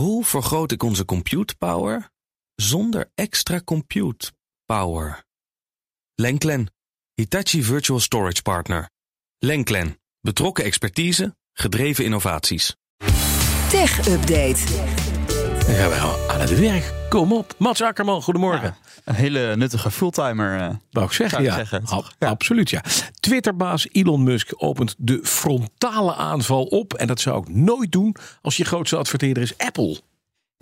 [0.00, 2.10] Hoe vergroot ik onze compute power
[2.54, 4.32] zonder extra compute
[4.64, 5.24] power?
[6.14, 6.72] Lenklen,
[7.14, 8.90] Hitachi Virtual Storage Partner.
[9.38, 12.76] Lenklen, betrokken expertise, gedreven innovaties.
[13.68, 14.64] Tech Update.
[15.66, 16.99] Dan gaan we aan het werk.
[17.10, 17.54] Kom op.
[17.58, 18.76] Mats Akkerman, goedemorgen.
[19.04, 20.60] Een hele nuttige fulltimer.
[20.60, 20.68] eh.
[20.90, 22.14] Wou ik zeggen, Zou ik zeggen, Ab-?
[22.18, 22.28] Ja.
[22.28, 22.82] Absoluut, ja.
[23.20, 26.94] Twitterbaas Elon Musk opent de frontale aanval op.
[26.94, 30.00] En dat zou ik nooit doen als je grootste adverteerder is Apple.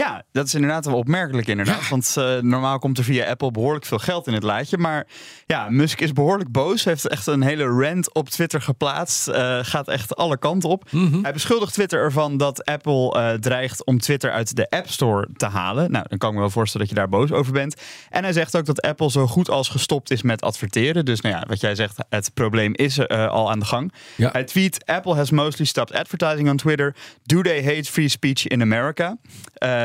[0.00, 1.88] Ja, dat is inderdaad wel opmerkelijk inderdaad.
[1.88, 4.78] Want eh, normaal komt er via Apple behoorlijk veel geld in het laadje.
[4.78, 5.06] Maar
[5.46, 6.84] ja, Musk is behoorlijk boos.
[6.84, 9.28] Heeft echt een hele rant op Twitter geplaatst.
[9.28, 10.90] Eh, gaat echt alle kanten op.
[11.22, 15.46] Hij beschuldigt Twitter ervan dat Apple eh, dreigt om Twitter uit de App Store te
[15.46, 15.90] halen.
[15.90, 17.82] Nou, dan kan ik me wel voorstellen dat je daar boos over bent.
[18.08, 21.04] En hij zegt ook dat Apple zo goed als gestopt is met adverteren.
[21.04, 23.92] Dus nou ja, wat jij zegt, het probleem is al aan de gang.
[24.16, 24.30] Ja.
[24.32, 26.94] Hij tweet: Apple has mostly stopped advertising on Twitter.
[27.22, 29.16] Do they hate free speech in America?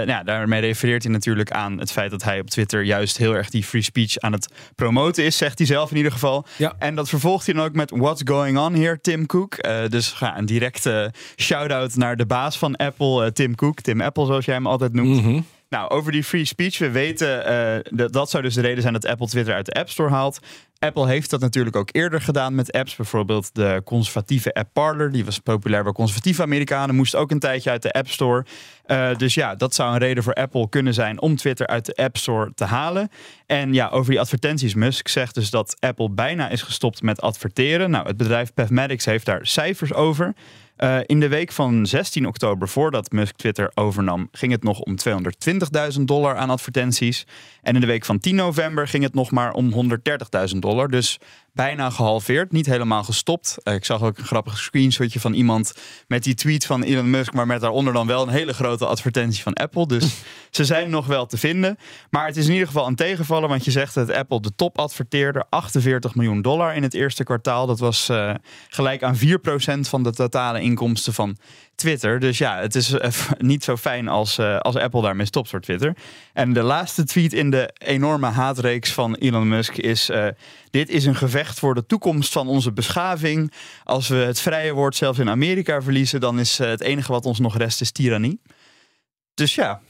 [0.00, 3.16] Eh, nou ja, daarmee refereert hij natuurlijk aan het feit dat hij op Twitter juist
[3.16, 6.46] heel erg die free speech aan het promoten is, zegt hij zelf in ieder geval.
[6.56, 6.74] Ja.
[6.78, 9.54] En dat vervolgt hij dan ook met What's going on here, Tim Cook.
[9.54, 13.80] Eh, dus ja, een directe shout-out naar de baas van Apple, eh, Tim Cook.
[13.80, 15.44] Tim Apple, zoals jij hem altijd noemt.
[15.68, 16.78] Nou, over die free speech.
[16.78, 19.72] We weten eh, dat dat zou dus de reden zijn dat Apple Twitter uit de
[19.72, 20.40] App Store haalt.
[20.78, 22.96] Apple heeft dat natuurlijk ook eerder gedaan met apps.
[22.96, 25.12] Bijvoorbeeld de conservatieve app Parler.
[25.12, 26.94] Die was populair bij conservatieve Amerikanen.
[26.94, 28.44] Moest ook een tijdje uit de App Store.
[28.84, 31.94] Eh, dus ja, dat zou een reden voor Apple kunnen zijn om Twitter uit de
[31.94, 33.08] App Store te halen.
[33.46, 34.74] En ja, over die advertenties.
[34.74, 37.90] Musk zegt dus dat Apple bijna is gestopt met adverteren.
[37.90, 40.34] Nou, het bedrijf Pathmatics heeft daar cijfers over.
[40.76, 44.96] Eh, in de week van 16 oktober, voordat Musk Twitter overnam, ging het nog om
[44.96, 47.26] 220.000 dollar aan advertenties.
[47.62, 49.72] En in de week van 10 november ging het nog maar om
[50.52, 50.88] 130.000 dollar.
[50.88, 51.18] Dus
[51.54, 53.56] bijna gehalveerd, niet helemaal gestopt.
[53.62, 55.74] Eh, ik zag ook een grappig screenshotje van iemand
[56.06, 59.42] met die tweet van Elon Musk, maar met daaronder dan wel een hele grote advertentie
[59.42, 59.86] van Apple.
[59.86, 61.78] Dus ze zijn nog wel te vinden.
[62.10, 64.78] Maar het is in ieder geval een tegenvaller, want je zegt dat Apple de top
[64.78, 67.66] adverteerde 48 miljoen dollar in het eerste kwartaal.
[67.66, 68.34] Dat was eh,
[68.68, 69.20] gelijk aan 4%
[69.80, 71.36] van de totale inkomsten van
[71.74, 72.20] Twitter.
[72.20, 75.60] Dus ja, het is eh, niet zo fijn als, eh, als Apple daarmee stopt voor
[75.60, 75.96] Twitter.
[76.32, 80.26] En de laatste tweet in de enorme haatreeks van Elon Musk is: eh,
[80.70, 83.52] Dit is een gevecht voor de toekomst van onze beschaving.
[83.84, 87.38] Als we het vrije woord zelfs in Amerika verliezen, dan is het enige wat ons
[87.38, 88.40] nog rest is tirannie.
[89.34, 89.80] Dus ja,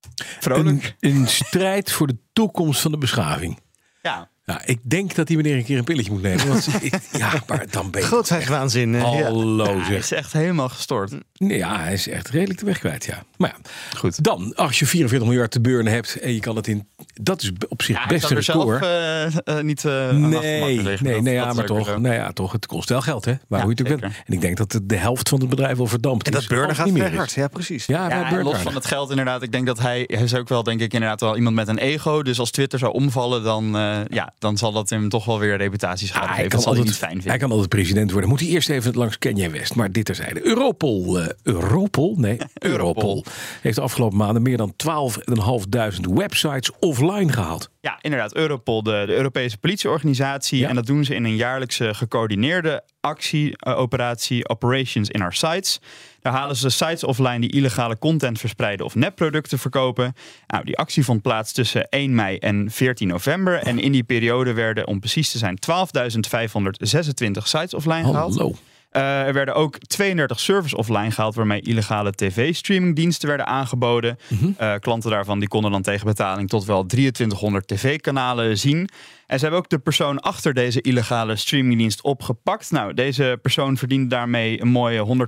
[0.00, 0.96] Een, vrolijk.
[1.00, 3.60] een strijd voor de toekomst van de beschaving.
[4.02, 4.30] Ja.
[4.50, 6.48] Ja, ik denk dat die meneer een keer een pilletje moet nemen.
[6.48, 6.66] Want,
[7.12, 8.06] ja, maar dan ben je...
[8.06, 8.94] Grootheidswaanzin.
[8.94, 9.22] eh, ja.
[9.22, 9.98] Hallo Hij zeg.
[9.98, 11.12] is echt helemaal gestoord.
[11.34, 13.22] Nee, Ja, hij is echt redelijk de weg kwijt, ja.
[13.36, 14.22] Maar ja, Goed.
[14.24, 16.88] dan, als je 44 miljard te burnen hebt en je kan het in...
[17.22, 18.84] Dat is op zich Ja, best een zou er record.
[18.84, 21.98] zelf eh, eh, niet eh, aan Nee, nee, Dat- nee, dat ja, maar toch, zo.
[21.98, 23.32] nou ja, toch, het kost wel geld, hè?
[23.48, 24.12] Waar Ja, hoe je het ook bent.
[24.26, 26.38] En ik denk dat de, helft van het bedrijf al verdampt En is.
[26.38, 27.32] dat burnen Als gaat niet meer hard.
[27.32, 27.86] Ja, precies.
[27.86, 29.42] Ja, Ja, en los van het geld inderdaad.
[29.42, 31.78] Ik denk dat hij, hij is ook wel, denk ik, inderdaad wel iemand met een
[31.78, 32.22] ego.
[32.22, 35.56] Dus als Twitter zou omvallen, dan, eh, ja, dan zal dat hem toch wel weer
[35.56, 36.40] reputatiesschade Ah, geven.
[36.40, 37.40] hij, Dat kan zal hij niet altijd, fijn hij vinden.
[37.40, 38.30] kan altijd president worden.
[38.30, 39.74] Moet hij eerst even langs Kanye West.
[39.74, 40.46] Maar dit terzijde.
[40.46, 43.24] Europol, eh, Europol, nee, Europol,
[43.60, 47.70] heeft de afgelopen maanden meer dan 12.500 websites offline gehaald.
[47.80, 48.34] Ja, inderdaad.
[48.34, 50.58] Europol, de, de Europese politieorganisatie.
[50.58, 50.68] Ja.
[50.68, 55.80] En dat doen ze in een jaarlijkse gecoördineerde actie, eh, operatie Operations in Our Sites.
[56.20, 60.14] Daar halen ze sites offline die illegale content verspreiden of nepproducten verkopen.
[60.46, 63.58] Nou, die actie vond plaats tussen 1 mei en 14 november.
[63.58, 68.36] En in die periode werden, om precies te zijn, 12.526 sites offline gehaald.
[68.36, 68.54] Hallo.
[68.90, 74.18] Eh, er werden ook 32 servers offline gehaald waarmee illegale tv-streamingdiensten werden aangeboden.
[74.56, 78.88] Eh, klanten daarvan die konden dan tegen betaling tot wel 2300 tv-kanalen zien.
[79.26, 82.70] En ze hebben ook de persoon achter deze illegale streamingdienst opgepakt.
[82.70, 85.26] Nou, deze persoon verdiende daarmee een mooie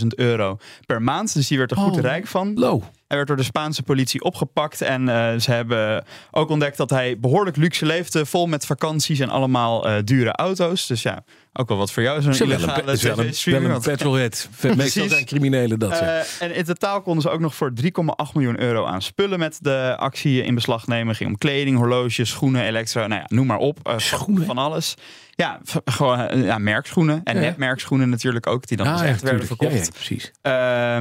[0.00, 1.34] 150.000 euro per maand.
[1.34, 2.54] Dus die werd er goed rijk van.
[2.54, 2.82] Low.
[3.12, 4.80] Hij werd door de Spaanse politie opgepakt.
[4.80, 8.26] En eh, ze hebben ook ontdekt dat hij behoorlijk luxe leefde.
[8.26, 10.86] Vol met vakanties en allemaal eh, dure auto's.
[10.86, 12.22] Dus ja, ook wel wat voor jou.
[12.22, 14.48] Zo'n Is wel een, illegale pe- is wel een, wel een petrolhead.
[14.76, 15.90] Meestal zijn criminelen dat.
[15.92, 17.88] eh, en in totaal konden ze ook nog voor 3,8
[18.34, 21.14] miljoen euro aan spullen met de actie in beslag nemen.
[21.14, 23.94] Ging om kleding, horloges, schoenen, elektro, nou ja, noem maar op.
[23.96, 24.46] Schoenen?
[24.46, 24.94] Van alles.
[25.34, 27.20] Ja, gewoon ja, merkschoenen.
[27.24, 27.40] En Ja.
[27.40, 29.90] nepmerkschoenen natuurlijk ook, die dan Ah, dus ja, echt werden verkocht.
[29.92, 30.32] precies.
[30.42, 30.54] Ehm,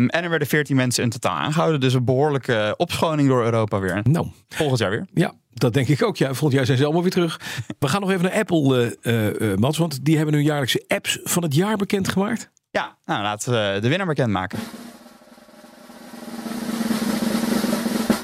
[0.07, 1.80] en er werden 14 mensen in totaal aangehouden.
[1.80, 4.00] Dus een behoorlijke opschoning door Europa weer.
[4.03, 5.06] Nou, volgend jaar weer.
[5.13, 6.18] ja, dat denk ik ook.
[6.18, 7.39] Ja, volgend jaar zijn ze allemaal weer terug.
[7.80, 9.77] We gaan nog even naar Apple, eh, eh, Mats.
[9.77, 12.50] Want die hebben hun jaarlijkse apps van het jaar bekendgemaakt.
[12.71, 14.59] Ja, nou laten we de winnaar bekendmaken.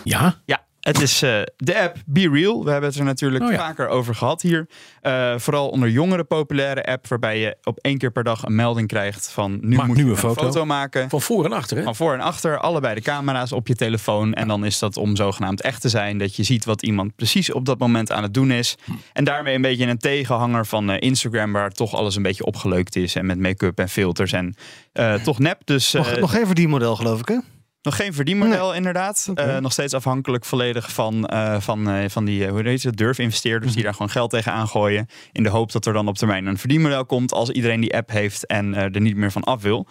[0.03, 2.63] Ja, Ja, Het is uh, de app Be Real.
[2.63, 3.57] We hebben het er natuurlijk Oh ja.
[3.57, 4.67] vaker over gehad hier.
[5.03, 8.87] Uh, vooral onder jongeren populaire app, waarbij je op één keer per dag een melding
[8.87, 10.65] krijgt van nu Maak moet nu je een foto.
[10.65, 11.09] maken.
[11.09, 11.83] Van voor en achter, hè?
[11.83, 14.33] Van voor en achter, allebei de camera's op je telefoon.
[14.33, 16.17] En dan is dat om zogenaamd echt te zijn.
[16.17, 18.75] Dat je ziet wat iemand precies op dat moment aan het doen is.
[19.13, 22.95] En daarmee een beetje een tegenhanger van uh, Instagram, waar toch alles een beetje opgeleukt
[22.95, 23.15] is.
[23.15, 24.55] En met make-up en filters en
[24.93, 25.61] uh, toch nep.
[25.65, 27.37] Dus, nog, nog geen verdienmodel, geloof ik, hè?
[27.81, 28.75] Nog geen verdienmodel, nee.
[28.75, 29.27] inderdaad.
[29.29, 29.55] Okay.
[29.55, 33.61] Uh, nog steeds afhankelijk volledig van, uh, van, uh, van die, hoe heet het, durfinvesteerders
[33.61, 33.75] mm -hmm.
[33.75, 35.07] die daar gewoon geld tegen aangooien.
[35.31, 38.09] In de hoop dat er dan op termijn een verdienmodel komt als iedereen die app
[38.09, 39.87] heeft en er niet meer van af wil.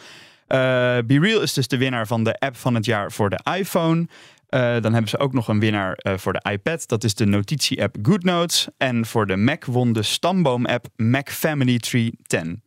[1.06, 4.06] BeReal is dus de winnaar van de app van het jaar voor de iPhone.
[4.50, 6.88] Uh, dan hebben ze ook nog een winnaar uh, voor de iPad.
[6.88, 8.68] Dat is de notitie-app GoodNotes.
[8.76, 12.62] En voor de Mac won de stamboom-app Mac Family Tree 10.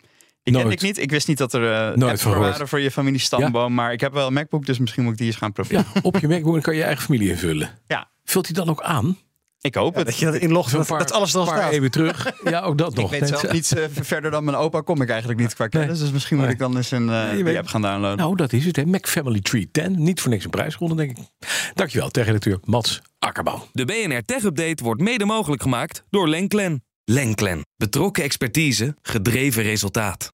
[0.51, 0.97] Die kende ik niet.
[0.97, 3.61] Ik wist niet dat er uh, apps voor waren voor je familie stamboom.
[3.61, 3.69] Ja?
[3.69, 5.85] Maar ik heb wel een MacBook, dus misschien moet ik die eens gaan proberen.
[5.93, 7.69] Ja, op je MacBook kan je eigen familie invullen.
[7.87, 8.09] Ja.
[8.23, 9.17] Vult hij dan ook aan?
[9.61, 10.05] Ik hoop het.
[10.05, 11.71] dat je dat inlogt, dat, dat alles dan staat.
[11.71, 12.31] even terug.
[12.43, 13.13] Ja, ook dat nog.
[13.13, 15.89] Ik weet zelf niet uh, verder dan mijn opa kom ik eigenlijk niet qua kennis.
[15.89, 15.99] Nee.
[15.99, 16.45] Dus misschien nee.
[16.45, 18.17] moet ik dan eens een uh, nee, app gaan downloaden.
[18.17, 18.75] Nou, dat is het.
[18.75, 18.85] Hè.
[18.85, 20.03] Mac Family Tree 10.
[20.03, 21.25] Niet voor niks een prijs gewonnen, denk ik.
[21.73, 23.67] Dankjewel, techredacteur Mats Akkerbouw.
[23.71, 26.83] De BNR Tech Update wordt mede mogelijk gemaakt door Lenklen.
[27.05, 27.61] Lenklen.
[27.77, 30.33] Betrokken expertise, gedreven resultaat.